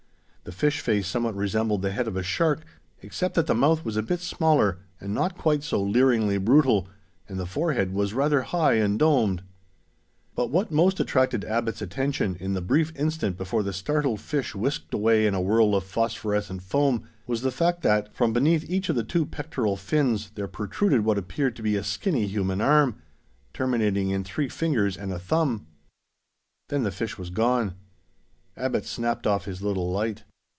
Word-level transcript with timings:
The 0.43 0.51
fish 0.51 0.79
face 0.79 1.07
somewhat 1.07 1.35
resembled 1.35 1.83
the 1.83 1.91
head 1.91 2.07
of 2.07 2.17
a 2.17 2.23
shark, 2.23 2.65
except 3.03 3.35
that 3.35 3.45
the 3.45 3.53
mouth 3.53 3.85
was 3.85 3.95
a 3.95 4.01
bit 4.01 4.19
smaller 4.21 4.79
and 4.99 5.13
not 5.13 5.37
quite 5.37 5.61
so 5.61 5.81
leeringly 5.81 6.43
brutal, 6.43 6.87
and 7.29 7.39
the 7.39 7.45
forehead 7.45 7.93
was 7.93 8.15
rather 8.15 8.41
high 8.41 8.73
and 8.73 8.97
domed. 8.97 9.43
But 10.33 10.49
what 10.49 10.71
most 10.71 10.99
attracted 10.99 11.45
Abbot's 11.45 11.81
attention, 11.81 12.35
in 12.37 12.53
the 12.55 12.61
brief 12.61 12.91
instant 12.95 13.37
before 13.37 13.61
the 13.61 13.71
startled 13.71 14.19
fish 14.19 14.55
whisked 14.55 14.95
away 14.95 15.27
in 15.27 15.35
a 15.35 15.43
swirl 15.43 15.75
of 15.75 15.83
phosphorescent 15.83 16.63
foam, 16.63 17.07
was 17.27 17.43
the 17.43 17.51
fact 17.51 17.83
that, 17.83 18.11
from 18.11 18.33
beneath 18.33 18.67
each 18.67 18.89
of 18.89 18.95
the 18.95 19.03
two 19.05 19.27
pectoral 19.27 19.77
fins, 19.77 20.31
there 20.31 20.47
protruded 20.47 21.05
what 21.05 21.19
appeared 21.19 21.55
to 21.57 21.63
be 21.63 21.75
a 21.75 21.83
skinny 21.83 22.25
human 22.25 22.61
arm, 22.61 22.95
terminating 23.53 24.09
in 24.09 24.23
three 24.23 24.49
fingers 24.49 24.97
and 24.97 25.13
a 25.13 25.19
thumb! 25.19 25.67
Then 26.69 26.81
the 26.81 26.91
fish 26.91 27.15
was 27.19 27.29
gone. 27.29 27.75
Abbot 28.57 28.85
snapped 28.85 29.27
off 29.27 29.45
his 29.45 29.61
little 29.61 29.89
light. 29.91 30.23